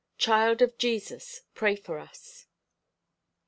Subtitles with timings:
[0.17, 2.47] Child of Jesus, pray for us."